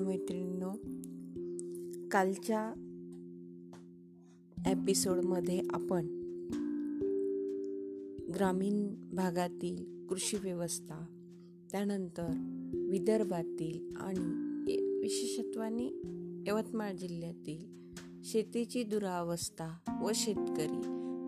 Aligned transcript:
मित्रमैत्रिणींनो 0.00 0.72
कालच्या 2.10 2.72
एपिसोडमध्ये 4.70 5.60
आपण 5.70 6.06
ग्रामीण 8.34 8.86
भागातील 9.12 10.06
कृषी 10.06 10.36
व्यवस्था 10.36 10.98
त्यानंतर 11.70 12.30
विदर्भातील 12.90 13.96
आणि 13.96 14.76
विशेषत्वाने 15.00 15.86
यवतमाळ 16.46 16.92
जिल्ह्यातील 16.92 17.64
शेतीची 18.24 18.82
दुरावस्था 18.84 19.68
व 20.02 20.10
शेतकरी 20.14 20.80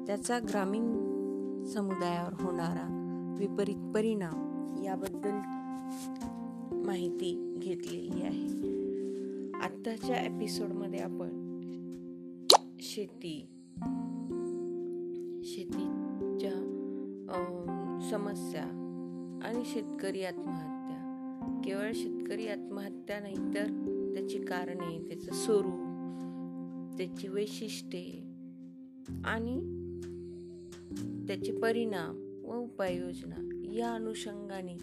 त्याचा 0.06 0.38
ग्रामीण 0.38 0.92
समुदायावर 1.64 2.42
होणारा 2.42 2.88
विपरीत 3.38 3.92
परिणाम 3.94 4.50
याबद्दल 4.84 5.40
माहिती 6.86 7.54
घेतलेली 7.58 8.22
आहे. 8.22 8.46
आत्ताच्या 9.54 10.16
एपिसोडमध्ये 10.16 10.98
आपण 10.98 11.28
शेती 12.80 13.48
शेतीच्या 15.44 16.68
समस्या 18.10 18.64
आणि 19.44 19.62
शेतकरी 19.64 20.24
आत्महत्या. 20.24 20.72
केवळ 21.64 21.92
शेतकरी 21.94 22.48
आत्महत्या 22.48 23.20
नाही 23.20 23.36
तर 23.36 23.66
त्याची 24.14 24.38
कारणे 24.38 25.08
त्याचं 25.08 25.32
स्वरूप 25.32 25.92
त्याची 26.98 27.28
वैशिष्ट्ये 27.28 28.22
आणि 29.24 29.60
त्याचे 31.26 31.52
परिणाम 31.52 32.42
व 32.44 32.56
उपाययोजना 32.56 33.68
या 33.72 33.90
अनुषंगाने 33.94 34.76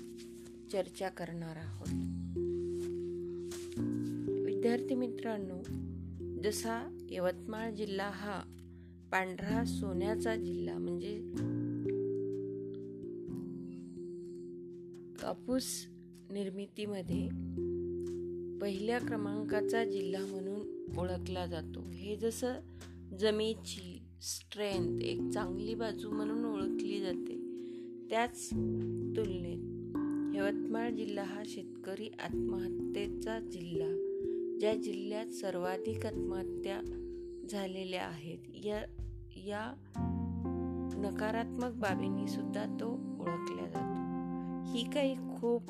चर्चा 0.72 1.10
करणार 1.10 1.56
आहोत. 1.56 1.94
विद्यार्थी 4.46 4.96
मित्रांनो 4.96 5.62
जसा 6.44 6.98
यवतमाळ 7.12 7.72
जिल्हा 7.72 8.10
हा 8.10 8.42
पांढरा 9.12 9.66
सोन्याचा 9.66 10.36
जिल्हा 10.36 10.78
म्हणजे 10.78 11.18
कापूस 15.22 15.88
निर्मितीमध्ये 16.32 17.28
पहिल्या 18.60 19.00
क्रमांकाचा 19.00 19.86
जिल्हा 19.86 20.26
म्हणून 20.26 20.86
ओळखला 20.98 21.46
जातो. 21.46 21.90
हे 21.90 22.16
जसं 22.16 22.54
जमेची 23.20 24.02
स्ट्रेंथ 24.22 25.02
एक 25.02 25.30
चांगली 25.34 25.76
बाजू 25.76 26.10
म्हणून 26.10 26.46
ओळखली 26.46 27.00
जाते 27.02 27.40
त्याच 28.10 28.50
तुलनेत 29.18 29.69
यवतमाळ 30.40 30.90
जिल्हा 30.90 31.24
हा 31.24 31.44
शेतकरी 31.46 32.08
आत्महत्येचा 32.08 33.40
जिल्हा 33.40 33.88
ज्या 34.60 34.76
जिल्ह्यात 34.76 35.28
सर्वाधिक 35.28 36.06
आत्महत्या 36.06 36.82
झालेल्या 37.50 38.06
आहेत. 38.06 38.38
या 38.54 38.82
या 39.36 39.74
नकारात्मक 40.96 41.64
बाबींनी 41.64 42.28
सुद्धा 42.28 42.78
तो 42.80 43.00
ओळखला 43.20 43.68
जातो. 43.68 44.74
ही 44.74 44.84
काही 44.84 45.16
खूप 45.16 45.64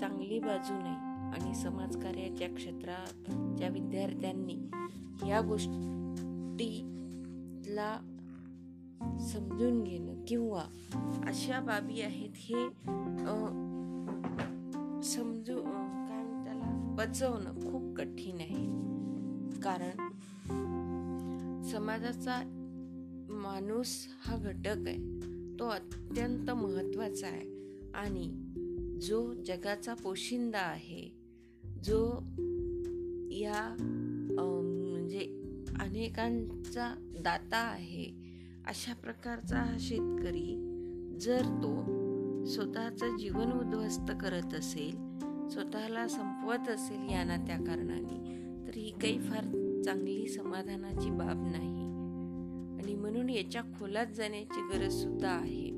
चांगली 0.00 0.38
बाजू 0.38 0.72
नाही 0.72 1.34
आणि 1.34 1.54
समाजकार्याच्या 1.54 2.54
क्षेत्राच्या 2.54 3.68
विद्यार्थ्यांनी 3.68 4.56
या 5.28 5.40
गोष्टीला 5.40 8.00
समजून 9.20 9.84
घेणं 9.84 10.14
किंवा 10.28 10.64
अशा 11.26 11.60
बाबी 11.60 12.00
आहेत 12.00 12.30
हे 12.34 12.68
पचवणं 16.98 17.70
खूप 17.70 17.96
कठीण 17.96 18.34
आहे. 18.34 18.66
कारण 19.60 20.08
समाजाचा 21.62 22.42
माणूस 23.30 24.06
हा 24.20 24.36
घटक 24.36 24.88
आहे. 24.88 25.20
तो 25.58 25.68
अत्यंत 25.68 26.50
महत्त्वाचा 26.50 27.26
आहे. 27.26 27.52
आणि 27.94 28.38
जो 29.02 29.32
जगाचा 29.32 29.94
पोशिंदा 29.94 30.58
आहे 30.58 31.10
जो 31.84 32.12
या 33.30 33.76
म्हणजे 34.92 35.42
अनेकांचा 35.80 36.94
दाता 37.20 37.56
आहे 37.56 38.04
अशा 38.66 38.94
प्रकारचा 38.94 39.56
हा 39.56 39.76
शेतकरी 39.80 40.68
जर 41.20 41.42
तो 41.42 41.82
स्वतःचं 42.44 43.16
जीवन 43.16 43.52
उद्ध्वस्त 43.52 44.12
करत 44.20 44.54
असेल 44.54 45.18
स्वतःला 45.48 46.08
संपवत 46.42 46.68
असेल 46.68 47.12
याना 47.12 47.36
त्या 47.36 47.56
कारणाने. 47.56 48.16
तर 48.66 48.74
ही 48.74 48.90
काही 48.90 49.18
फार 49.18 49.44
चांगली 49.84 50.28
समाधानाची 50.28 51.10
बाब 51.10 51.42
नाही. 51.52 51.84
आणि 52.78 52.94
म्हणून 52.94 53.30
याच्या 53.30 53.62
खोलात 53.62 54.06
जाण्याची 54.16 54.60
गरज 54.60 54.92
सुद्धा 54.92 55.30
आहे. 55.30 55.70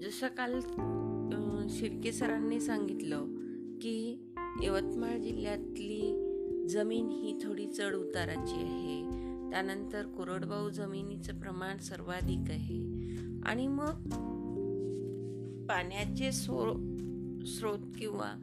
जसं 0.00 0.26
काल 0.28 0.60
शिर्के 1.70 2.12
सरांनी 2.12 2.60
सांगितलं 2.60 3.24
की 3.82 4.18
यवतमाळ 4.62 5.18
जिल्ह्यातली 5.18 6.22
जमीन 6.68 7.08
ही 7.08 7.38
थोडी 7.42 7.66
चढ 7.66 7.94
उताराची 7.94 8.62
आहे. 8.62 9.02
त्यानंतर 9.50 10.06
कोरडवाहू 10.06 10.70
जमिनीचं 10.70 11.40
प्रमाण 11.40 11.76
सर्वाधिक 11.78 12.50
आहे. 12.50 12.82
आणि 13.44 13.66
मग 13.68 13.92
पाण्याचे 15.66 16.32
स्रोत 16.32 17.78
किंवा 17.98 18.40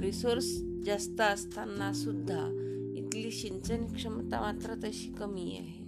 रिसोर्स 0.00 0.62
जास्त 0.84 1.20
असताना 1.20 1.92
सुद्धा 1.92 2.64
इथली 2.96 3.30
सिंचन 3.30 3.86
क्षमता 3.86 4.40
मात्र 4.40 4.74
तशी 4.74 5.12
कमी 5.12 5.56
आहे. 5.58 5.84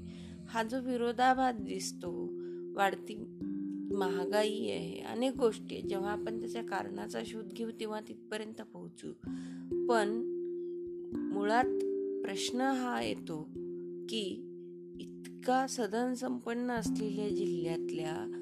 हा 0.49 0.63
जो 0.63 0.81
विरोधाभास 0.81 1.55
दिसतो 1.55 2.31
वाढती 2.75 3.15
महागाई 3.93 4.69
आहे 4.71 5.01
अनेक 5.01 5.37
गोष्टी 5.37 5.83
जेव्हा 5.83 6.13
आपण 6.13 6.41
त्याच्या 6.41 6.63
कारणाचा 6.63 7.21
शोध 7.27 7.53
घेऊ 7.53 7.71
तेव्हा 7.81 8.01
तिथपर्यंत 8.01 8.63
पोहोचू. 8.73 9.13
पण 9.89 10.09
मुळात 11.33 11.85
प्रश्न 12.25 12.61
हा 12.61 13.03
येतो 13.03 13.49
की 14.09 14.47
इतका 15.01 15.67
सदन 15.67 16.15
संपन्न 16.15 16.71
असलेल्या 16.71 17.29
जिल्ह्यातल्या 17.29 18.37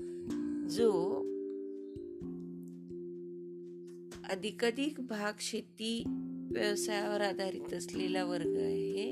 जो 0.71 1.23
अधिकाधिक 4.31 5.01
भाग 5.01 5.33
शेती 5.41 6.03
व्यवसायावर 6.53 7.21
आधारित 7.21 7.75
असलेला 7.75 8.25
वर्ग 8.25 8.57
आहे. 8.57 9.11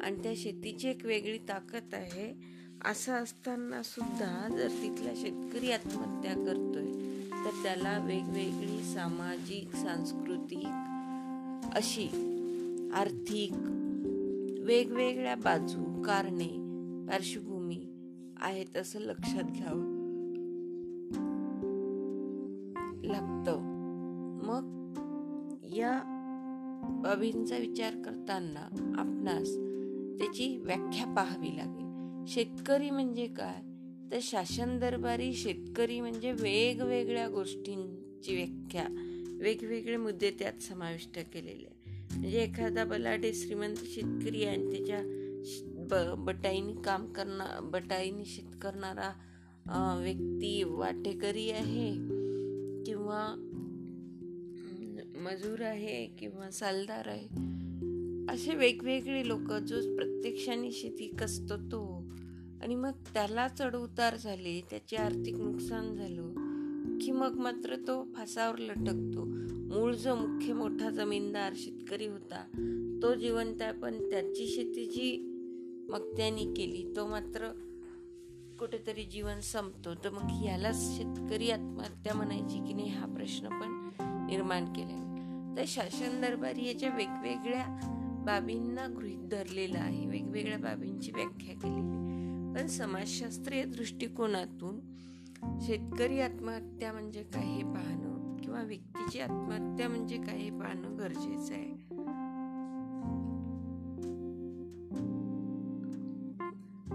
आणि 0.00 0.22
त्या 0.22 0.32
शेतीची 0.36 0.88
एक 0.88 1.04
वेगळी 1.04 1.38
ताकद 1.38 1.94
आहे. 1.94 2.54
असं 2.84 3.12
असताना 3.12 3.82
सुद्धा 3.82 4.48
जर 4.58 4.68
तिथला 4.68 5.12
शेतकरी 5.16 5.70
आत्महत्या 5.70 6.34
करतोय 6.34 6.86
तर 7.44 7.50
त्याला 7.62 7.98
वेगवेगळी 8.04 8.82
सामाजिक 8.94 9.76
सांस्कृतिक 9.76 10.66
अशी 11.74 12.08
आर्थिक 12.94 13.52
वेगवेगळ्या 14.64 15.34
बाजू 15.34 16.02
कारणे 16.02 16.48
पार्श्वभूमी 17.08 17.86
आहेत 18.36 18.76
असं 18.76 18.98
लक्षात 18.98 19.42
घ्यावं 19.42 19.94
लागतं. 23.04 23.63
बाबींचा 27.14 27.56
विचार 27.56 27.94
करताना 27.94 28.60
आपणास 28.98 29.48
त्याची 30.18 30.56
व्याख्या 30.56 31.14
पाहावी 31.14 31.56
लागेल. 31.56 32.24
शेतकरी 32.26 32.90
म्हणजे 32.90 33.26
काय? 33.26 33.60
तर 34.12 34.18
शासन 34.22 34.78
दरबारी 34.78 35.32
शेतकरी 35.32 36.00
म्हणजे 36.00 36.32
वेगवेगळ्या 36.32 37.28
गोष्टींची 37.28 38.34
व्याख्या. 38.34 38.86
वेगवेगळे 39.40 39.96
मुद्दे 39.96 40.30
त्यात 40.30 40.62
समाविष्ट 40.62 41.18
केलेले 41.18 41.82
म्हणजे 42.14 42.42
एखादा 42.42 42.84
बलाढ्य 42.84 43.32
श्रीमंत 43.32 43.76
शेतकरी 43.76 44.44
आणि 44.44 44.70
त्याच्या 44.70 45.00
ब 45.90 46.14
बटाईनी 46.18 46.72
काम 46.84 47.06
करणार 47.06 47.60
बटाईनी 47.60 48.24
शेत 48.24 48.58
करणारा 48.62 49.12
व्यक्ती 50.02 50.62
वाटेकरी 50.62 51.50
आहे 51.50 51.90
किंवा 52.86 53.50
मजूर 55.24 55.62
आहे 55.62 56.06
किंवा 56.06 56.50
सालदार 56.50 57.08
आहे 57.08 57.26
असे 58.32 58.54
वेगवेगळे 58.54 59.26
लोक 59.28 59.52
जो 59.52 59.96
प्रत्यक्षाने 59.96 60.70
शेती 60.72 61.06
कसतो 61.20 61.56
तो. 61.56 61.82
आणि 62.62 62.74
मग 62.74 62.90
त्याला 63.14 63.48
चढउतार 63.48 64.16
झाले 64.16 64.60
त्याचे 64.70 64.96
आर्थिक 64.96 65.34
नुकसान 65.34 65.94
झालं 65.94 66.98
की 66.98 67.10
मग 67.10 67.38
मात्र 67.38 67.76
तो 67.76 68.02
फासावर 68.14 68.58
लटकतो. 68.58 69.24
मूळ 69.74 69.94
जो 69.94 70.14
मुख्य 70.14 70.52
मोठा 70.52 70.90
जमीनदार 70.90 71.52
शेतकरी 71.56 72.06
होता 72.06 72.44
तो 73.02 73.14
जिवंत 73.14 73.62
आहे 73.62 73.72
पण 73.72 73.98
त्याची 74.10 74.46
शेती 74.46 74.84
जी 74.86 75.16
मग 75.88 76.16
त्यांनी 76.16 76.44
केली 76.56 76.92
तो 76.96 77.06
मात्र 77.06 77.48
कुठेतरी 78.58 79.04
जीवन 79.04 79.40
संपतो. 79.40 79.94
तर 79.94 80.10
मग 80.10 80.44
यालाच 80.44 80.80
शेतकरी 80.96 81.50
आत्महत्या 81.50 82.14
म्हणायची 82.14 82.58
की 82.66 82.72
नाही 82.72 82.88
हा 82.88 83.06
प्रश्न 83.06 83.48
पण 83.60 83.88
निर्माण 84.28 84.64
केला 84.64 85.13
तर 85.56 85.64
शासन 85.66 86.20
दरबारी 86.20 86.66
याच्या 86.66 86.88
वेगवेगळ्या 86.88 87.90
बाबींना 88.26 88.86
गृहित 88.86 89.18
धरलेलं 89.18 89.78
आहे. 89.78 90.06
वेगवेगळ्या 90.06 90.58
बाबींची 90.58 91.12
व्याख्या 91.14 91.54
केलेली. 91.54 92.04
पण 92.54 92.66
समाजशास्त्रीय 92.66 93.64
दृष्टिकोनातून 93.64 94.80
शेतकरी 95.60 96.20
आत्महत्या 96.20 96.92
म्हणजे 96.92 97.22
काय 97.22 97.46
हे 97.46 97.62
पाहणं 97.62 98.36
किंवा 98.36 98.62
व्यक्तीची 98.62 99.20
आत्महत्या 99.20 99.88
म्हणजे 99.88 100.16
काय 100.16 100.38
हे 100.38 100.50
पाहणं 100.50 100.98
गरजेचं 100.98 101.54
आहे. 101.54 101.74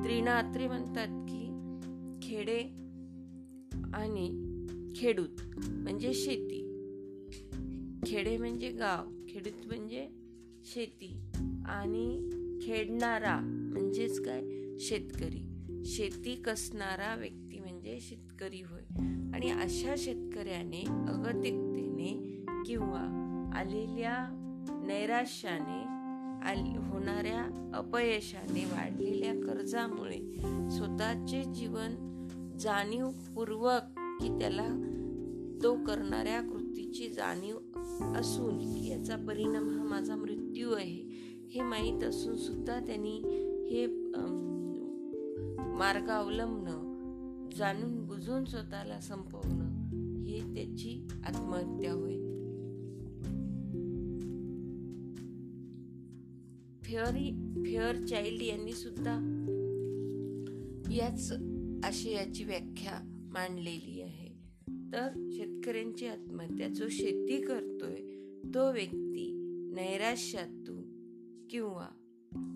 त्रिणात्री 0.04 0.68
म्हणतात 0.68 1.08
की 1.08 1.46
खेडे 2.22 2.60
आणि 3.94 4.56
खेडूत 4.96 5.42
म्हणजे 5.68 6.14
शेती. 6.14 6.69
खेडे 8.10 8.38
म्हणजे 8.38 8.70
गाव 8.70 9.12
खेडूत 9.30 9.68
म्हणजे 9.68 10.08
शेती 10.66 11.22
आणि 11.66 12.30
खेडणारा 12.62 13.40
म्हणजेच 13.44 14.22
काय? 14.22 14.42
शेतकरी. 14.80 15.50
शेती 15.86 16.36
कसणारा 16.36 17.16
व्यक्ती 17.16 17.60
म्हणजे 17.60 17.98
शेतकरी 18.02 18.62
होय. 18.62 18.82
आणि 19.34 19.52
अशा 19.52 19.96
शेतकऱ्याने 19.98 20.82
अगतिकतेने 20.82 22.44
किंवा 22.66 23.52
आलेल्या 23.56 24.16
नैराश्याने 24.88 26.00
होणाऱ्या 26.78 27.72
अपयशाने 27.74 28.66
वाढलेल्या 28.66 29.34
कर्जामुळे 29.34 30.20
स्वतःचे 30.70 31.44
जीवन 31.54 31.96
जाणीवपूर्वक 32.60 33.82
की 33.98 34.40
त्याला 34.40 34.96
तो 35.64 35.76
करणाऱ्या 35.76 36.42
कृतीची 36.42 37.10
जाणीव 37.10 37.58
असून 38.16 38.78
याचा 38.78 39.16
परिणाम 39.16 39.70
हा 39.70 39.84
माझा 39.84 40.16
मृत्यू 40.16 40.72
आहे. 40.72 41.04
हे 41.50 41.62
माहीत 41.62 42.04
असून 42.04 42.38
सुद्धा 42.38 42.80
त्यांनी 42.80 43.18
हे 43.72 43.86
मार्ग 45.78 46.10
अवलंबणं 46.10 46.90
जाणून 47.58 48.06
बुजून 48.06 48.46
स्वतःला 48.46 49.00
संपवणं 49.00 49.70
हे 50.24 50.40
त्याची 50.56 51.08
आत्महत्या 51.26 51.94
होय. 51.94 52.16
फेअरी 56.82 57.54
फेअर 57.66 58.06
चाइल्ड 58.06 58.42
यांनी 58.42 58.74
सुद्धा 58.74 59.16
याच 60.92 61.32
आशयाची 61.84 62.44
व्याख्या 62.44 63.28
मांडलेली 63.34 64.02
आहे. 64.02 64.29
तर 64.94 65.30
शेतकऱ्यांची 65.32 66.08
आत्महत्या 66.08 66.68
जो 66.68 66.88
शेती 66.90 67.42
करतोय 67.42 67.96
तो 68.54 68.72
व्यक्ती 68.72 69.32
नैराश्यातून 69.74 70.84
किंवा 71.50 71.88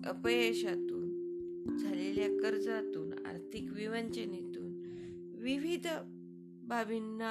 अपयशातून 0.04 1.04
झालेल्या 1.78 2.28
कर्जातून 2.28 3.26
आर्थिक 3.26 3.72
विवंचनेतून 3.72 4.82
विविध 5.38 5.86
बाबींना 6.62 7.30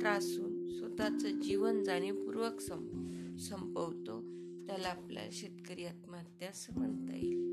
त्रासून 0.00 0.68
स्वतःचं 0.68 1.40
जीवन 1.40 1.84
जाणीवपूर्वक 1.84 2.60
संप 2.60 2.90
संपवतो 3.38 4.20
त्याला 4.66 4.88
आपल्या 4.88 5.22
शेतकरी 5.32 5.84
आत्महत्या 5.84 6.48
असं 6.48 6.72
म्हणता 6.78 7.16
येईल. 7.16 7.50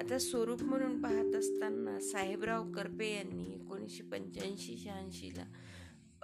आता 0.00 0.18
स्वरूप 0.18 0.62
म्हणून 0.62 1.02
पाहत 1.02 1.34
असताना 1.34 2.00
साहेबराव 2.00 2.72
करपे 2.72 3.14
यांनी 3.14 3.54
एकोणीसशे 3.54 4.02
पंच्याऐंशी 4.02 4.76
शहाऐंशीला 4.76 5.44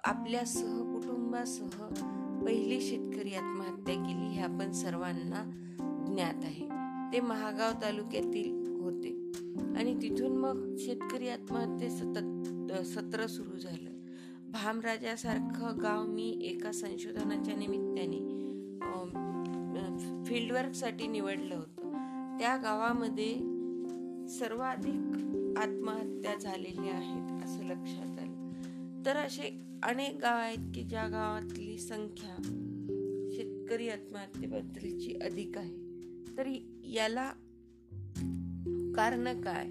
आपल्या 0.05 0.45
सहकुटुंबासह 0.45 1.67
पहिली 2.45 2.81
शेतकरी 2.81 3.35
आत्महत्या 3.35 3.95
केली 3.95 4.29
हे 4.29 4.43
आपण 4.43 4.73
सर्वांना 4.73 5.51
ज्ञात 6.07 6.45
आहे. 6.45 6.69
ते 7.13 7.21
महागाव 7.21 7.73
तालुक्यातील 7.73 8.81
होते. 8.81 9.09
आणि 9.79 10.03
तिथून 10.03 10.37
मग 10.37 10.75
शेतकरी 10.79 11.29
आत्महत्ये 11.29 11.91
सतत 11.91 12.73
सत्र 12.83 13.27
सुरू 13.27 13.59
झालं. 13.59 13.91
भामराजासारखं 14.51 15.83
गाव 15.83 16.07
मी 16.07 16.39
एका 16.43 16.73
संशोधनाच्या 16.73 17.55
निमित्ताने 17.55 18.41
फील्डवर्कसाठी 20.25 21.07
निवडलं 21.07 21.55
होतं. 21.55 21.83
त्या 22.39 22.57
गावामध्ये 22.57 23.35
सर्वाधिक 24.29 25.17
आत्महत्या 25.59 26.37
झालेल्या 26.37 26.95
आहेत 26.95 27.45
असं 27.45 27.65
लक्षात 27.65 28.21
आलं. 28.21 28.51
तर 29.07 29.17
असे 29.17 29.70
अनेक 29.83 30.17
गाव 30.17 30.37
आहेत 30.37 30.73
की 30.75 30.83
ज्या 30.83 31.09
गावातली 31.09 31.79
संख्या 31.79 32.37
शेतकरी 33.33 33.89
आत्महत्येबद्दलची 33.89 35.15
अधिक 35.23 35.59
आहे. 35.59 35.75
तर 36.37 36.47
याला 36.85 37.33
कारण 38.97 39.41
काय? 39.41 39.67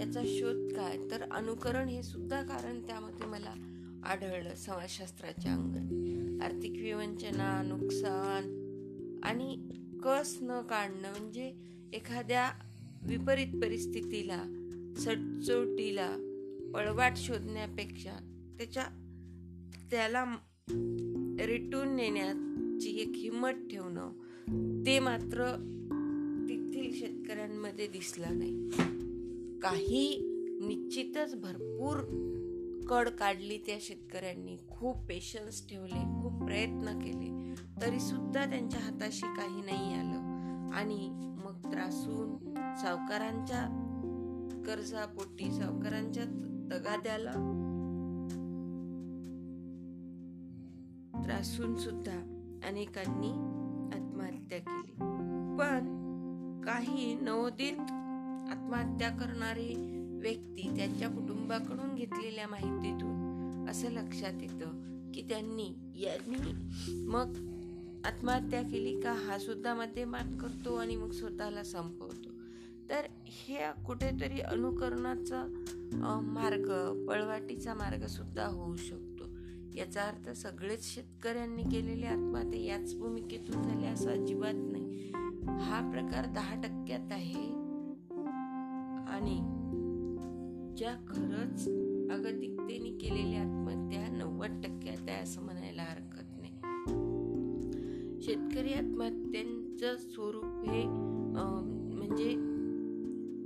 याचा 0.00 0.22
शोध 0.24 0.72
काय? 0.72 0.98
तर 1.10 1.22
अनुकरण 1.30 1.88
हे 1.88 2.02
सुद्धा 2.02 2.42
कारण 2.42 2.86
त्यामध्ये 2.86 3.26
मला 3.26 3.54
आढळलं 4.04 4.54
समाजशास्त्राच्या 4.54 5.52
अंगाने 5.52 6.44
आर्थिक 6.44 6.70
विवंचना 6.70 7.62
नुकसान 7.62 8.44
आणि 9.22 9.68
कस 10.04 10.38
न 10.42 10.60
काढणं 10.60 11.10
म्हणजे 11.10 11.54
एखाद्या 11.92 12.50
विपरीत 13.02 13.62
परिस्थितीला 13.62 14.42
सटचोटीला 14.96 16.16
पळवाट 16.74 17.12
शोधण्यापेक्षा 17.16 18.12
त्याच्या 18.58 18.84
त्याला 19.90 20.24
रिटून 21.40 21.96
नेण्याची 21.96 23.00
एक 23.00 23.12
हिंमत 23.14 23.68
ठेवणं 23.70 24.12
ते 24.86 24.98
मात्र 24.98 25.44
तेथील 26.48 26.94
शेतकऱ्यांमध्ये 26.94 27.86
दिसलं 27.86 28.38
नाही. 28.38 28.70
काही 29.60 30.18
निश्चितच 30.60 31.34
भरपूर 31.34 31.96
कड 32.88 33.08
काढली 33.08 33.58
त्या 33.58 33.78
शेतकऱ्यांनी. 33.80 34.56
खूप 34.68 34.96
पेशन्स 34.96 35.68
ठेवले 35.68 36.22
खूप 36.22 36.44
प्रयत्न 36.44 36.98
केले. 36.98 37.54
तरी 37.82 38.00
सुद्धा 38.00 38.44
त्यांच्या 38.44 38.80
हाताशी 38.80 39.26
काही 39.26 39.62
नाही 39.62 39.94
आलं. 39.94 40.36
आणि 40.74 41.08
मग 41.44 41.72
त्रासून 41.72 42.54
सावकारांच्या 42.54 43.82
कर्जापोटी 44.66 45.50
सावकारांच्या 45.50 46.24
तगाद्याला 46.72 47.32
त्रासून 51.24 51.76
सुद्धा 51.76 52.16
अनेकांनी 52.68 53.30
आत्महत्या 53.96 54.58
केली. 54.58 54.92
पण 55.58 55.96
काही 56.60 57.14
नवोदित 57.14 57.80
आत्महत्या 58.50 59.10
करणारे 59.10 59.74
व्यक्ती 60.20 60.76
त्यांच्या 60.76 61.08
कुटुंबाकडून 61.08 61.94
घेतलेल्या 61.94 62.48
माहितीतून 62.48 63.66
असं 63.70 63.90
लक्षात 63.90 64.42
येतं 64.42 64.86
की 65.12 65.22
त्यांनी 65.22 65.74
यांनी 65.94 66.52
मग 66.92 67.56
आत्महत्या 68.06 68.62
केली 68.62 69.00
का 69.00 69.12
हा 69.12 69.38
सुद्धा 69.38 69.74
मध्ये 69.74 70.04
मात 70.04 70.38
करतो 70.40 70.74
आणि 70.74 70.96
मग 70.96 71.10
स्वतःला 71.10 71.62
संपवतो. 71.62 72.30
तर 72.90 73.00
हे 73.26 73.58
कुठेतरी 73.86 74.40
अनुकरणाचा 74.40 75.62
मार्ग 76.22 76.68
पळवाटीचा 77.08 77.74
मार्ग 77.74 78.06
सुद्धा 78.06 78.46
होऊ 78.46 78.76
शकतो. 78.76 79.15
याचा 79.76 80.02
अर्थ 80.02 80.30
सगळेच 80.30 80.94
शेतकऱ्यांनी 80.94 81.62
केलेले 81.62 82.06
आत्महत्या 82.06 82.60
याच 82.60 82.94
भूमिकेतून 82.98 83.62
झाले 83.62 83.86
असं 83.86 84.10
अजिबात 84.10 84.54
नाही. 84.54 85.12
हा 85.60 85.90
प्रकार 85.90 86.26
दहा 86.26 86.54
टक्क्यात 86.60 87.12
आहे. 87.12 87.66
आणि 89.08 89.36
ज्या 90.76 90.94
खरंच 91.08 91.68
अगतिकतेने 92.12 92.90
केलेल्या 92.90 93.40
आत्महत्या 93.40 94.08
नव्वद 94.08 94.60
टक्क्यात 94.64 95.08
आहे 95.08 95.22
असं 95.22 95.42
म्हणायला 95.42 95.82
हरकत 95.82 96.28
नाही. 96.36 96.52
शेतकरी 98.22 98.72
आत्महत्यांचं 98.72 99.96
स्वरूप 99.96 100.70
हे 100.70 100.84
म्हणजे 101.96 102.34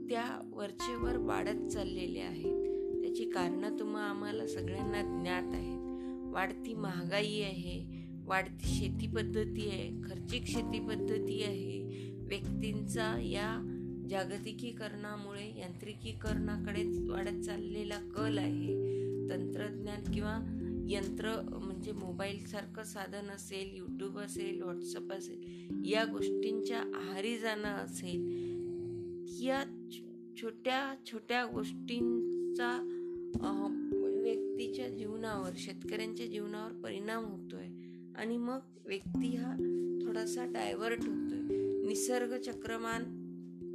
त्या 0.08 0.50
वरचेवर 0.54 1.16
वाढत 1.16 1.68
चाललेले 1.68 2.20
आहेत. 2.20 2.70
त्याची 3.02 3.24
कारणं 3.24 3.76
तुम्हा 3.80 4.02
आम्हाला 4.02 4.46
सगळ्यांना 4.46 5.02
ज्ञात 5.02 5.54
आहेत. 5.54 5.79
वाढती 6.30 6.74
महागाई 6.74 7.40
आहे 7.40 8.00
वाढती 8.24 8.66
शेती 8.66 9.06
पद्धती 9.06 9.68
आहे 9.68 9.88
खर्चिक 9.88 10.46
शेती 10.46 10.80
पद्धती 10.80 11.42
आहे. 11.42 11.80
व्यक्तींचा 12.16 13.20
या 13.20 13.76
जागतिकीकरणामुळे 14.10 15.58
यांत्रिकीकरणाकडे 15.58 17.08
वाढत 17.08 17.40
चाललेला 17.40 17.98
कल 17.98 18.38
आहे. 18.38 19.00
तंत्रज्ञान 19.30 20.12
किंवा 20.12 20.56
यंत्र 20.88 21.40
म्हणजे 21.62 21.92
मोबाईलसारखं 21.92 22.82
साधन 22.82 23.30
असेल 23.30 23.76
यूट्यूब 23.76 24.18
असेल 24.18 24.62
व्हॉट्सअप 24.62 25.12
असेल 25.12 25.82
या 25.84 26.04
गोष्टींच्या 26.04 26.78
आहारी 26.78 27.38
जाणं 27.38 27.68
असेल 27.68 28.20
या 29.42 29.62
छोट्या 30.42 30.94
छोट्या 31.06 31.44
गोष्टींचा 31.44 32.96
व्यक्तीच्या 34.60 34.88
जीवनावर 34.88 35.50
शेतकऱ्यांच्या 35.56 36.26
जीवनावर 36.26 36.72
परिणाम 36.72 37.24
होतोय. 37.24 37.66
आणि 38.16 38.36
मग 38.36 38.58
व्यक्ती 38.86 39.36
हा 39.36 39.54
थोडासा 40.02 40.44
डायव्हर्ट 40.44 41.00
होतोय. 41.00 41.38
निसर्ग 41.88 42.40
चक्रमान 42.40 43.02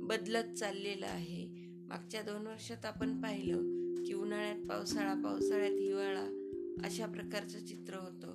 बदलत 0.07 0.53
चाललेलं 0.53 1.05
आहे. 1.05 1.47
मागच्या 1.87 2.21
दोन 2.21 2.47
वर्षात 2.47 2.85
आपण 2.85 3.21
पाहिलं 3.21 3.57
की 4.03 4.13
उन्हाळ्यात 4.13 4.55
पावसाळा 4.69 5.13
पावसाळ्यात 5.13 5.71
हिवाळा 5.71 6.53
अशा 6.83 7.05
प्रकारचं 7.05 7.65
चित्र 7.65 7.93
होतं. 7.93 8.27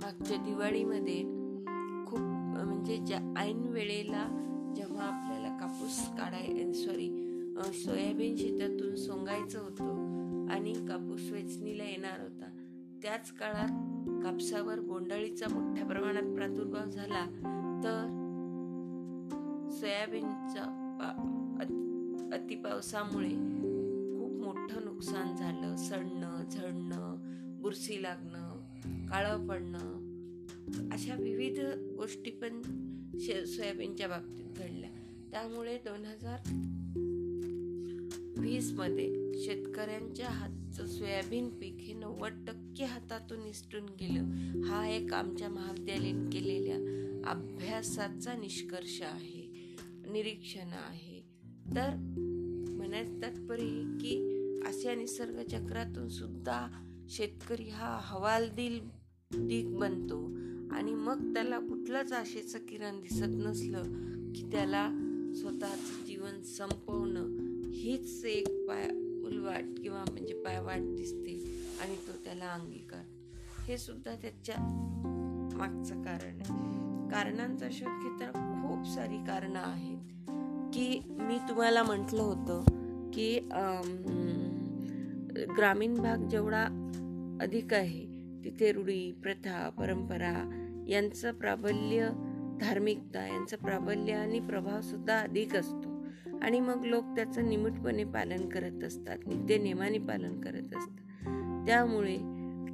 मागच्या 0.00 0.36
दिवाळीमध्ये 0.36 1.22
खूप 2.06 2.20
म्हणजे 2.64 2.96
ज्या 2.96 3.34
ऐन 3.38 3.68
वेळेला 3.68 4.28
जेव्हा 4.76 5.04
आपल्याला 5.04 5.58
कापूस 5.58 6.06
काढाय 6.06 6.72
सॉरी 6.72 7.29
सोयाबीन 7.62 8.36
शेतातून 8.36 8.94
सोंगायचं 8.96 9.60
होतं 9.60 10.48
आणि 10.50 10.72
कापूस 10.88 11.30
वेचणीला 11.30 11.84
येणार 11.84 12.20
होता. 12.20 12.46
त्याच 13.02 13.30
काळात 13.32 14.24
कापसावर 14.24 14.80
बोंडाळीचा 14.80 15.46
मोठ्या 15.48 15.86
प्रमाणात 15.86 16.34
प्रादुर्भाव 16.34 16.90
झाला 16.90 17.24
तर 17.84 18.16
सोयाबीनचा 19.70 20.62
अतिपावसामुळे 22.32 23.30
खूप 24.18 24.32
मोठं 24.32 24.84
नुकसान 24.84 25.36
झालं. 25.36 25.76
सडणं 25.76 26.48
झडणं 26.50 27.16
बुरशी 27.62 28.02
लागणं 28.02 29.06
काळं 29.06 29.46
पडणं 29.48 30.88
अशा 30.92 31.14
विविध 31.14 31.60
गोष्टी 31.96 32.30
पण 32.30 32.60
शे 33.20 33.46
सोयाबीनच्या 33.46 34.08
बाबतीत 34.08 34.58
घडल्या. 34.58 34.90
त्यामुळे 35.30 35.76
दोन 35.76 36.04
हजार 36.04 36.38
वीसमध्ये 38.40 39.34
शेतकऱ्यांच्या 39.44 40.28
हातचं 40.28 40.86
सोयाबीन 40.86 41.48
पीक 41.48 41.76
हे 41.80 41.94
नव्वद 41.94 42.44
टक्के 42.46 42.84
हातातून 42.84 43.44
निसटून 43.44 43.84
गेलं. 44.00 44.62
हा 44.62 44.88
एक 44.88 45.14
आमच्या 45.14 45.48
महाविद्यालयीन 45.48 46.30
केलेल्या 46.30 46.76
अभ्यासाचा 47.30 48.32
निष्कर्ष 48.32 49.02
आहे 49.02 49.74
निरीक्षण 50.12 50.72
आहे. 50.72 51.20
तर 51.76 51.94
म्हणायचं 52.70 53.22
तात्पर्य 53.22 53.98
की 54.00 54.16
अशा 54.66 54.94
निसर्ग 54.94 55.42
चक्रातून 55.42 56.08
सुद्धा 56.08 56.66
शेतकरी 57.08 57.68
हा 57.68 57.98
हवालदिल 58.02 58.80
दिग 59.48 59.76
बनतो 59.76 60.24
आणि 60.74 60.94
मग 60.94 61.34
त्याला 61.34 61.58
कुठलंच 61.58 62.12
आशेचं 62.12 62.58
किरण 62.58 63.00
दिसत 63.00 63.36
नसलं 63.36 63.82
की 64.32 64.42
त्याला 64.52 64.88
स्वतःचं 65.36 66.06
जीवन 66.06 66.42
संपवणं 66.42 67.49
हीच 67.80 68.24
एक 68.24 68.48
पाय 68.68 68.84
उलवाट 69.24 69.64
किंवा 69.82 70.04
म्हणजे 70.10 70.34
पायवाट 70.34 70.80
दिसते 70.96 71.34
आणि 71.82 71.94
तो 72.06 72.12
त्याला 72.24 72.52
अंगीकार. 72.52 73.04
हे 73.68 73.78
सुद्धा 73.78 74.14
त्याच्या 74.14 74.56
मागचं 75.56 76.02
कारण 76.02 76.40
आहे. 76.40 77.10
कारणांचा 77.10 77.68
शोध 77.72 78.02
घेताना 78.02 78.62
खूप 78.62 78.86
सारी 78.94 79.16
कारणं 79.16 79.58
आहेत. 79.58 79.98
की 80.74 81.00
मी 81.08 81.38
तुम्हाला 81.48 81.82
म्हटलं 81.82 82.22
होतं 82.22 82.64
की 83.14 83.38
ग्रामीण 85.56 85.94
भाग 85.94 86.28
जेवढा 86.28 86.64
अधिक 87.40 87.74
आहे 87.74 88.04
तिथे 88.44 88.72
रूढी 88.72 89.12
प्रथा 89.12 89.68
परंपरा 89.68 90.34
यांचं 90.88 91.32
प्राबल्य 91.32 92.08
धार्मिकता 92.60 93.26
यांचं 93.26 93.56
प्राबल्य 93.56 94.12
आणि 94.12 94.40
प्रभावसुद्धा 94.40 95.18
अधिक 95.18 95.56
असतो. 95.56 95.89
आणि 96.42 96.60
मग 96.60 96.84
लोक 96.84 97.04
त्याचं 97.04 97.48
निमूटपणे 97.48 98.04
पालन 98.04 98.48
करत 98.48 98.84
असतात. 98.84 99.18
नित्यनेमाने 99.26 99.98
पालन 99.98 100.40
करत 100.40 100.76
असतात. 100.76 101.66
त्यामुळे 101.66 102.16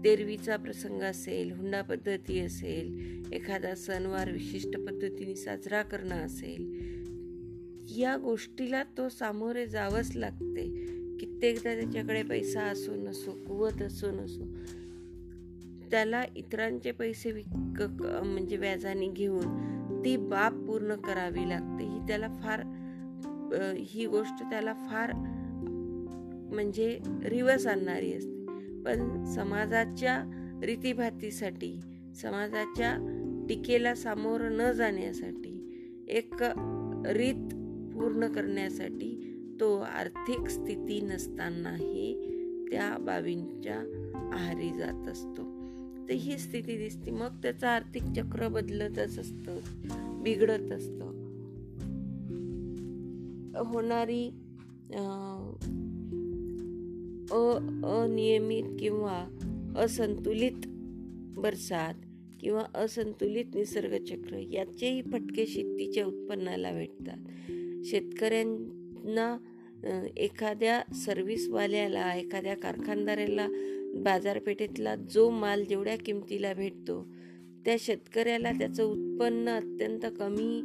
तेरवीचा 0.05 0.57
प्रसंग 0.57 1.03
असेल 1.03 1.53
हुंडा 1.53 1.83
पद्धती 1.83 2.39
असेल 2.39 3.23
एखादा 3.33 3.75
सणवार 3.75 4.31
विशिष्ट 4.31 4.77
पद्धतीने 4.79 5.35
साजरा 5.35 5.83
करणं 5.83 6.17
असेल 6.17 6.63
या 7.99 8.17
गोष्टीला 8.17 8.83
तो 8.99 9.09
सामोरे 9.09 9.67
जावंच 9.67 10.17
लागते. 10.17 10.67
कित्येकदा 11.21 11.75
त्याच्याकडे 11.75 12.23
पैसा 12.23 12.63
असो 12.63 12.95
नसो 12.95 13.31
कुवत 13.47 13.83
असो 13.83 14.11
नसो 14.11 14.45
त्याला 15.91 16.25
इतरांचे 16.37 16.93
पैसे 16.93 17.33
विक 17.33 17.83
म्हणजे 17.83 18.57
व्याजाने 18.57 19.09
घेऊन 19.09 20.03
ती 20.05 20.17
बाब 20.17 20.67
पूर्ण 20.67 20.95
करावी 20.95 21.49
लागते. 21.49 21.85
ही 21.85 21.99
त्याला 21.99 22.29
फार 22.43 22.61
ही 23.77 24.07
गोष्ट 24.07 24.43
त्याला 24.43 24.73
फार 24.73 25.13
म्हणजे 26.53 26.99
रिवस 27.25 27.67
आणणारी 27.67 28.13
असते. 28.13 28.47
पण 28.83 29.25
समाजाच्या 29.25 30.31
रीतीभातीसाठी 30.63 31.81
समाजाच्या 32.15 33.13
टीकेला 33.49 33.95
सामोरं 33.95 34.57
न 34.57 34.73
जाण्यासाठी 34.73 35.83
एक 36.09 36.35
रीत 37.07 37.49
पूर्ण 37.95 38.27
करण्यासाठी 38.27 39.23
तो 39.61 39.79
आर्थिक 39.79 40.49
स्थिती 40.49 41.01
नसतानाही 41.01 42.33
त्या 42.71 42.99
बाबींच्या 42.99 43.77
आहारी 44.33 44.73
जात 44.73 45.09
असतो. 45.09 45.57
तर 46.09 46.13
ही 46.13 46.39
स्थिती 46.39 46.77
दिसते. 46.77 47.11
मग 47.11 47.29
त्याचं 47.43 47.67
आर्थिक 47.67 48.03
चक्र 48.03 48.49
बदलतच 48.49 49.19
असतं 49.19 49.59
बिघडत 50.23 50.73
असतं. 50.73 51.16
होणारी 53.57 54.29
अनियमित 57.83 58.65
किंवा 58.79 59.25
असंतुलित 59.77 60.67
बरसात 61.39 61.95
किंवा 62.41 62.65
असंतुलित 62.75 63.45
निसर्गचक्र 63.55 64.37
याचेही 64.37 65.03
फटके 65.03 65.47
शेतीच्या 65.47 66.07
उत्पन्नाला 66.07 66.73
भेटतात. 66.73 67.19
शेतकऱ्यांना 67.85 69.37
एखाद्या 70.17 70.95
सर्व्हिसवाल्याला 70.95 72.15
एखाद्या 72.15 72.57
कारखानदाराला 72.57 73.49
बाजारपेठेतला 73.95 74.97
जो 74.97 75.31
माल 75.31 75.65
जेवढ्या 75.65 75.97
किमतीला 75.99 76.55
भेटतो 76.55 77.07
त्या 77.65 77.77
शेतकऱ्याला 77.79 78.53
त्याचं 78.53 78.85
उत्पन्न 78.85 79.49
अत्यंत 79.49 80.01
कमी 80.19 80.63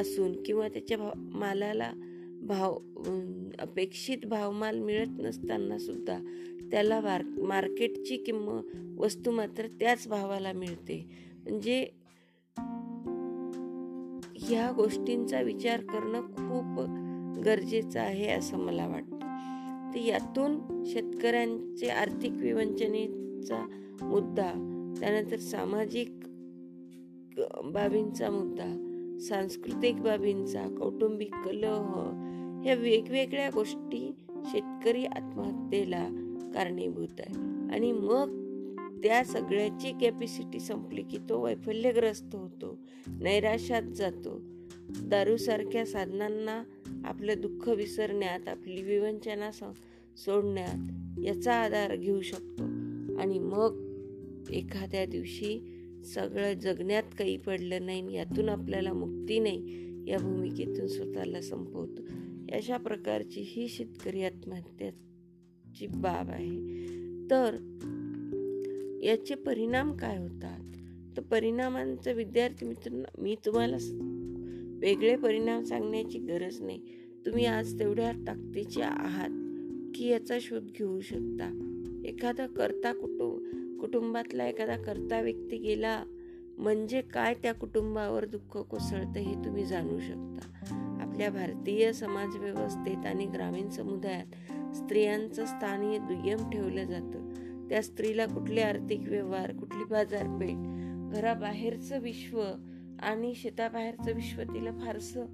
असून 0.00 0.42
किंवा 0.42 0.68
त्याच्या 0.68 0.98
भाव 0.98 1.10
मालाला 1.16 1.92
भाव 2.42 2.78
अपेक्षित 3.58 4.26
भावमाल 4.26 4.78
मिळत 4.78 5.20
नसताना 5.20 5.78
सुद्धा 5.78 6.18
त्याला 6.70 7.00
मार 7.00 7.22
मार्केटची 7.38 8.16
किंमत 8.16 8.62
वस्तू 8.98 9.30
मात्र 9.30 9.66
त्याच 9.66 10.08
भावाला 10.08 10.52
मिळते. 10.52 11.10
म्हणजे 11.44 11.86
ह्या 14.36 14.72
गोष्टींचा 14.72 15.40
विचार 15.40 15.80
करणं 15.80 16.20
खूप 16.20 16.80
गरजेचं 17.44 18.00
आहे 18.00 18.28
असं 18.28 18.58
मला 18.58 18.86
वाटतं. 18.86 19.18
तर 19.94 19.98
यातून 19.98 20.84
शेतकऱ्यांचे 20.86 21.88
आर्थिक 21.88 22.32
विवंचनेचा 22.32 23.66
मुद्दा 24.02 24.52
त्यानंतर 25.00 25.36
सामाजिक 25.36 26.08
बाबींचा 27.64 28.30
मुद्दा 28.30 28.88
सांस्कृतिक 29.20 29.96
बाबींचा 29.96 30.68
कौटुंबिक 30.68 31.34
कलह 31.34 32.10
ह्या 32.62 32.74
वेगवेगळ्या 32.74 33.50
गोष्टी 33.54 34.14
शेतकरी 34.44 35.04
आत्महत्येला 35.04 36.08
कारणीभूत 36.54 37.20
आहे. 37.20 37.34
आणि 37.74 37.92
मग 37.92 38.42
त्या 39.02 39.24
सगळ्याची 39.24 39.92
कॅपॅसिटी 40.00 40.60
संपली 40.60 41.02
की 41.02 41.18
तो 41.28 41.44
वैफल्यग्रस्त 41.44 42.34
होतो 42.34 42.78
नैराश्यात 43.08 43.82
जातो. 43.82 44.40
दारूसारख्या 45.02 45.86
साधनांना 45.86 46.62
आपलं 47.04 47.34
दुःख 47.40 47.68
विसरण्यात 47.68 48.48
आपली 48.48 48.82
विवंचना 48.82 49.50
सोडण्यात 50.16 50.90
याचा 51.24 51.54
आधार 51.54 51.96
घेऊ 51.96 52.20
शकतो. 52.20 52.62
आणि 53.18 53.38
मग 53.38 53.92
एखाद्या 54.50 55.06
दिवशी 55.06 55.78
सगळं 56.14 56.52
जगण्यात 56.52 57.02
काही 57.18 57.36
पडलं 57.36 57.86
नाही 57.86 58.14
यातून 58.14 58.48
आपल्याला 58.48 58.92
मुक्ती 58.92 59.38
नाही 59.38 59.88
या 60.10 60.18
भूमिकेतून 60.18 60.86
स्वतःला 60.86 61.40
संपवतो. 61.40 62.02
अशा 62.52 62.76
प्रकारची 62.76 63.40
ही 63.40 63.68
शेतकरी 63.68 64.24
आत्महत्याची 64.24 65.86
बाब 65.86 66.30
आहे. 66.30 66.50
तर 67.30 67.54
याचे 69.02 69.34
परिणाम 69.34 69.96
काय 69.96 70.18
होतात? 70.18 70.72
तर 71.16 71.22
परिणामांचं 71.22 72.12
विद्यार्थी 72.12 72.66
मित्र 72.66 73.02
मी 73.18 73.36
तुम्हाला 73.46 73.76
वेगळे 74.82 75.16
परिणाम 75.16 75.64
सांगण्याची 75.64 76.18
गरज 76.18 76.60
नाही. 76.60 76.80
तुम्ही 77.26 77.46
आज 77.46 77.78
तेवढ्या 77.78 78.12
ताकदीचे 78.12 78.82
आहात 78.82 79.30
की 79.94 80.08
याचा 80.08 80.38
शोध 80.40 80.62
घेऊ 80.62 81.00
शकता. 81.00 81.58
एखादा 82.04 82.46
करता 82.46 82.92
कुटुंब 82.92 83.78
कुटुंबातला 83.80 84.48
एखादा 84.48 84.76
करता 84.76 85.20
व्यक्ती 85.20 85.56
गेला 85.56 86.04
म्हणजे 86.58 87.00
काय 87.00 87.34
त्या 87.34 87.54
कुटुंबावर 87.54 88.24
दुःख 88.26 88.56
कोसळतं 88.56 89.20
हे 89.20 89.44
तुम्ही 89.44 89.64
जाणू 89.64 89.98
शकता. 89.98 90.38
आपल्या 91.12 91.30
भारतीय 91.30 91.92
समाजव्यवस्थेत 91.92 93.06
आणि 93.06 93.24
ग्रामीण 93.26 93.68
समुदायात 93.68 94.76
स्त्रियांचं 94.76 95.44
स्थान 95.44 95.82
हे 95.82 95.98
दुय्यम 95.98 96.50
ठेवलं 96.50 96.84
जातं. 96.84 97.34
त्या 97.68 97.82
स्त्रीला 97.82 98.26
कुठले 98.26 98.62
आर्थिक 98.62 99.00
व्यवहार 99.00 99.52
कुठली 99.52 99.84
बाजारपेठ 99.84 101.12
घराबाहेरचं 101.14 101.98
विश्व 101.98 102.42
आणि 103.02 103.34
शेताबाहेरचं 103.34 104.12
विश्व 104.12 104.42
तिला 104.42 104.70
फारसं 104.72 105.26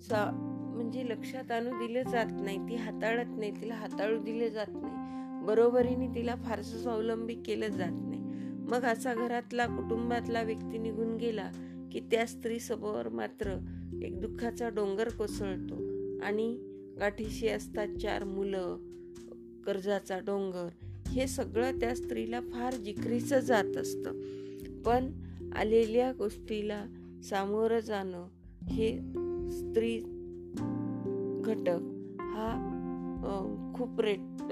सा 0.00 0.30
म्हणजे 0.74 1.08
लक्षात 1.08 1.52
आणू 1.52 1.86
दिलं 1.86 2.02
जात 2.02 2.32
नाही. 2.32 2.58
ती 2.68 2.74
हाताळत 2.74 3.38
नाही 3.38 3.50
तिला 3.50 3.74
हाताळू 3.74 4.22
दिले 4.22 4.50
जात 4.50 4.70
नाही. 4.70 5.46
बरोबरीने 5.46 6.14
तिला 6.14 6.34
फारसं 6.34 6.78
स्वावलंबी 6.78 7.34
केलं 7.34 7.68
जात 7.68 7.92
नाही. 7.92 8.20
मग 8.68 8.84
असा 8.84 9.14
घरातला 9.14 9.66
कुटुंबातला 9.66 10.42
व्यक्ती 10.42 10.78
निघून 10.78 11.16
गेला 11.16 11.50
की 11.92 12.00
त्या 12.00 12.26
स्त्री 12.26 12.58
समोर 12.58 13.08
मात्र 13.08 13.56
एक 14.02 14.20
दुःखाचा 14.20 14.68
डोंगर 14.68 15.08
कोसळतो 15.08 15.74
आणि 16.22 16.56
गाठीशी 17.00 17.48
असतात 17.48 17.88
चार 18.02 18.24
मुलं 18.24 18.76
कर्जाचा 19.66 20.18
डोंगर. 20.18 20.68
हे 21.08 21.26
सगळं 21.26 21.80
त्या 21.80 21.94
स्त्रीला 21.94 22.40
फार 22.40 22.74
जिकरीचं 22.74 23.40
जात 23.40 23.76
असतं. 23.76 24.12
पण 24.82 25.10
आलेल्या 25.56 26.12
गोष्टीला 26.12 26.84
सामोरं 27.22 27.80
जाणं 27.80 28.26
हे 28.68 28.98
स्त्री 29.50 29.98
घटक 31.44 31.82
हा 32.20 32.68
खूप 33.74 34.00
रेट 34.00 34.42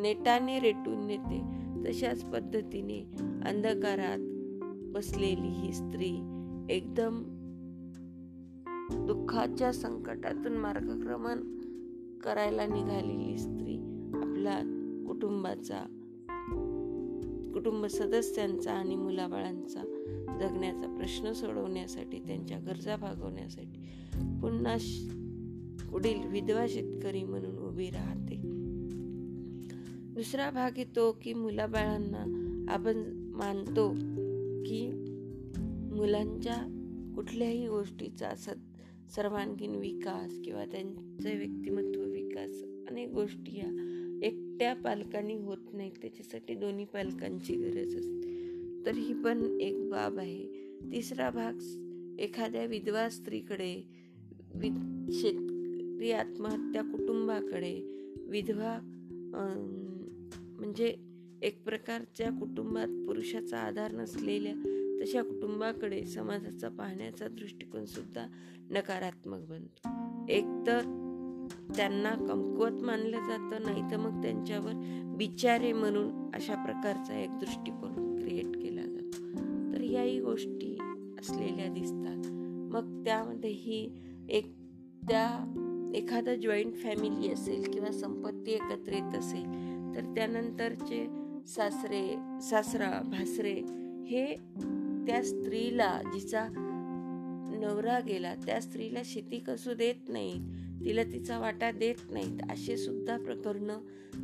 नेटाने 0.00 0.58
रेटून 0.60 1.06
नेते. 1.06 1.40
तशाच 1.84 2.24
पद्धतीने 2.24 2.98
अंधकारात 3.46 4.18
बसलेली 4.94 5.48
ही 5.48 5.72
स्त्री 5.72 6.10
एकदम 6.70 7.22
दुःखाच्या 8.92 9.72
संकटातून 9.72 10.52
मार्गक्रमण 10.52 11.58
करायला 12.18 12.66
निघालेली 12.66 13.38
स्त्री 13.38 13.76
आपला 14.14 14.58
कुटुंबाचा 15.06 15.96
कुटुंब 17.54 17.86
सदस्यांचा 17.86 18.72
आणि 18.72 18.96
मुलाबाळांचा 18.96 19.80
जगण्याचा 20.40 20.96
प्रश्न 20.96 21.32
सोडवण्यासाठी 21.32 22.18
त्यांच्या 22.18 22.58
गरजा 22.58 22.96
भागवण्यासाठी 22.96 23.80
पुन्हा 24.40 24.76
पुढील 25.90 26.28
विधवा 26.28 26.66
शेतकरी 26.68 27.24
म्हणून 27.24 27.58
उभी 27.58 27.90
राहते. 27.90 28.40
दुसरा 30.14 30.50
भाग 30.50 30.78
येतो 30.78 31.18
की 31.22 31.34
मुलाबाळांना 31.34 32.18
आपण 32.68 32.96
मानतो 33.34 33.90
की 34.66 34.90
मुलांच्या 35.96 36.56
कुठल्याही 37.14 37.68
गोष्टीचा 37.68 38.34
सत् 38.34 38.69
सर्वांगीण 39.10 39.74
विकास 39.74 40.38
किंवा 40.44 40.64
त्यांचे 40.64 41.36
व्यक्तिमत्व 41.36 42.02
विकास 42.02 42.62
अनेक 42.90 43.08
गोष्टी 43.08 43.58
या 43.58 43.70
एकट्या 44.22 44.74
पालकांनी 44.74 45.34
होत 45.34 45.72
नाहीत. 45.72 45.92
त्याच्यासाठी 46.02 46.54
दोन्ही 46.54 46.84
पालकांची 46.84 47.54
गरज 47.54 47.96
असते. 47.96 48.86
तर 48.86 48.94
ही 48.94 49.14
पण 49.14 49.58
एक 49.60 49.90
बाब 49.90 50.18
आहे. 50.18 50.46
तिसरा 50.92 51.30
भाग 51.30 51.58
एखाद्या 52.20 52.64
विधवा 52.64 53.08
स्त्रीकडे 53.08 53.74
वि 54.54 54.70
शेतकरी 55.12 56.10
आत्महत्या 56.10 56.82
कुटुंबाकडे 56.82 57.74
विधवा 58.28 58.78
म्हणजे 60.58 60.94
एक 61.42 61.64
प्रकारच्या 61.64 62.30
कुटुंबात 62.30 63.06
पुरुषाचा 63.06 63.58
आधार 63.58 63.92
नसलेल्या 63.92 64.79
तशा 65.00 65.22
कुटुंबाकडे 65.22 66.04
समाजाचा 66.04 66.68
पाहण्याचा 66.68 67.28
दृष्टिकोन 67.28 67.84
सुद्धा 67.84 68.26
नकारात्मक 68.70 69.38
बनतो. 69.38 69.88
एक 70.28 70.44
तर 70.66 70.80
त्यांना 71.76 72.10
कमकुवत 72.10 72.82
मानलं 72.82 73.16
जातं 73.16 73.62
नाही 73.62 73.82
तर 73.90 73.96
मग 73.96 74.22
त्यांच्यावर 74.22 74.72
बिचारे 75.16 75.72
म्हणून 75.72 76.30
अशा 76.34 76.64
प्रकारचा 76.64 77.18
एक 77.18 77.38
दृष्टिकोन 77.38 78.18
क्रिएट 78.18 78.62
केला 78.62 78.82
जातो. 78.82 79.26
तर 79.72 79.80
याही 79.80 80.20
गोष्टी 80.20 80.78
असलेल्या 81.20 81.68
दिसतात. 81.68 82.32
मग 82.72 83.04
त्यामध्येही 83.04 83.92
एक 84.30 84.44
त्या 85.08 85.56
एखादा 85.94 86.34
जॉईंट 86.34 86.74
फॅमिली 86.74 87.32
असेल 87.32 87.70
किंवा 87.72 87.92
संपत्ती 87.92 88.52
एकत्रित 88.52 89.16
असेल 89.16 89.44
तर 89.94 90.12
त्यानंतरचे 90.16 91.06
सासरे 91.46 92.16
सासरा 92.42 93.02
भासरे 93.04 93.54
हे 94.04 94.34
त्या 95.06 95.22
स्त्रीला 95.22 96.00
जिचा 96.14 96.48
नवरा 97.60 98.00
गेला 98.00 98.34
त्या 98.34 98.60
स्त्रीला 98.60 98.98
शेती 99.04 99.38
कसू 99.38 99.74
देत 99.74 100.08
नाहीत 100.08 100.40
तिला 100.84 101.04
तिचा 101.04 101.38
वाटा 101.38 101.70
देत 101.70 101.94
नाहीत 102.10 102.40
असे 102.50 102.76
सुद्धा 102.76 103.18
प्रकरण 103.18 103.70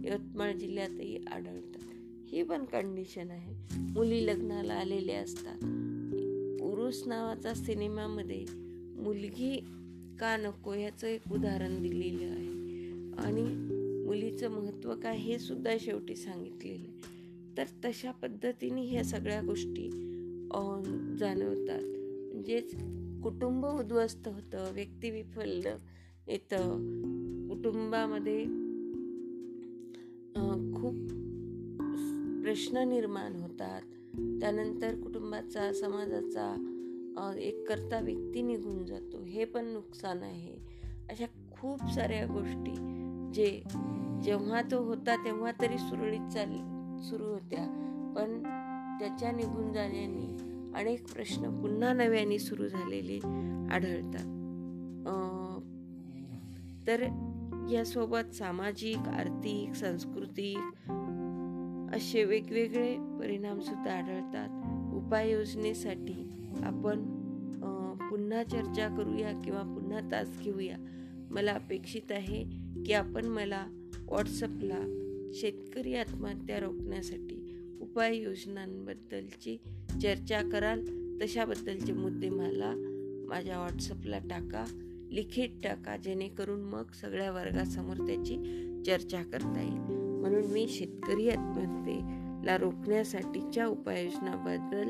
यवतमाळ 0.04 0.52
जिल्ह्यातही 0.52 1.16
आढळतात. 1.32 1.82
ही 2.28 2.42
पण 2.42 2.64
कंडिशन 2.64 3.30
आहे. 3.30 3.54
मुली 3.78 4.26
लग्नाला 4.26 4.74
आलेल्या 4.74 5.20
असतात. 5.20 5.56
उरुस 6.62 7.06
नावाचा 7.06 7.54
सिनेमामध्ये 7.54 8.44
मुलगी 9.02 9.60
का 10.20 10.36
नको 10.36 10.72
ह्याचं 10.72 11.06
एक 11.06 11.20
उदाहरण 11.32 11.82
दिलेलं 11.82 12.32
आहे. 12.32 12.48
आणि 13.26 13.42
मुलीचं 14.06 14.50
महत्त्व 14.50 14.94
काय 14.94 15.16
हे 15.16 15.38
सुद्धा 15.38 15.76
शेवटी 15.80 16.16
सांगितलेलं 16.16 16.88
आहे. 16.88 17.16
तर 17.58 17.64
तशा 17.84 18.10
पद्धतीने 18.10 18.82
ह्या 18.82 19.04
सगळ्या 19.04 19.40
गोष्टी 19.40 20.06
जाणवतात. 21.18 21.82
म्हणजेच 22.35 22.74
कुटुंब 23.22 23.66
उद्ध्वस्त 23.66 24.28
होतं 24.28 24.72
व्यक्तिविफल्य 24.72 25.76
येतं. 26.28 26.61
कुटुंबामध्ये 27.48 28.44
खूप 30.74 30.94
प्रश्न 32.42 32.76
निर्माण 32.76 33.32
होतात. 33.32 33.82
त्यानंतर 34.40 34.94
कुटुंबाचा 34.94 35.72
समाजाचा 35.72 36.72
एक 37.38 37.68
करता 37.68 38.00
व्यक्ती 38.00 38.42
निघून 38.42 38.87
जातो. 38.87 39.24
हे 39.24 39.44
पण 39.44 39.64
नुकसान 39.64 40.22
आहे. 40.22 40.54
अशा 41.11 41.24
खूप 41.52 41.80
साऱ्या 41.94 42.26
गोष्टी 42.26 42.70
जे 43.35 43.62
जेव्हा 44.24 44.62
तो 44.62 44.82
होता 44.85 45.24
तेव्हा 45.24 45.52
तरी 45.61 45.78
सुरळीत 45.78 46.32
चाल 46.32 46.48
सुरू 47.02 47.24
होत्या. 47.24 47.82
पण 48.16 48.42
त्याच्या 49.00 49.32
निघून 49.32 49.72
जाण्याने 49.72 50.37
अनेक 50.78 51.12
प्रश्न 51.12 51.61
पुन्हा 51.62 51.92
नव्याने 51.92 52.38
सुरू 52.38 52.68
झालेले 52.68 53.18
आढळतात. 53.70 54.32
तर 56.87 57.02
यासोबत 57.70 58.35
सामाजिक 58.35 58.96
आर्थिक 58.96 59.74
सांस्कृतिक 59.74 60.59
असे 61.96 62.24
वेगवेगळे 62.24 62.96
परिणामसुद्धा 63.20 63.92
आढळतात. 63.92 64.48
उपाययोजनेसाठी 64.94 66.28
आपण 66.62 67.02
पुन्हा 68.11 68.42
चर्चा 68.42 68.88
करूया 68.96 69.32
किंवा 69.44 69.62
पुन्हा 69.62 70.00
तास 70.12 70.38
घेऊया. 70.40 70.76
मला 71.30 71.52
अपेक्षित 71.52 72.12
आहे 72.12 72.44
की 72.87 72.92
आपण 72.92 73.24
मला 73.24 73.66
व्हॉट्सअपला 74.00 74.78
शेतकरी 75.35 75.94
आत्महत्या 75.94 76.59
रोखण्यासाठी 76.61 77.45
उपाययोजनांबद्दलची 77.80 79.56
चर्चा 80.02 80.42
कराल 80.42 80.84
तशाबद्दलचे 81.22 81.92
मुद्दे 81.92 82.28
मला 82.28 82.74
माझ्या 83.28 83.58
व्हॉट्सअपला 83.58 84.18
टाका 84.18 84.64
लिखित 85.12 85.48
टाका 85.64 85.96
जेणेकरून 85.96 86.60
मग 86.60 86.92
सगळ्या 87.00 87.32
वर्गासमोर 87.32 87.96
त्याची 87.96 88.36
चर्चा 88.86 89.22
करता 89.22 89.60
येईल. 89.60 89.80
म्हणून 90.20 90.44
मी 90.44 90.68
शेतकरी 90.68 91.28
आत्महत्येला 91.28 92.58
रोखण्यासाठीच्या 92.58 93.66
उपाययोजनाबद्दल 93.66 94.88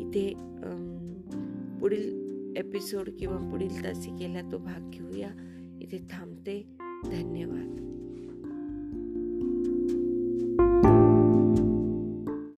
इथे 0.00 0.34
पुढील 1.80 2.24
एपिसोड 2.56 3.10
किंवा 3.10 3.36
पुढील 3.36 3.84
तासिकेला 3.84 4.40
तो 4.52 4.58
भाग 4.58 4.90
घेऊया. 4.90 5.30
इथे 5.80 5.98
थांबते. 6.10 6.64
धन्यवाद. 7.04 7.93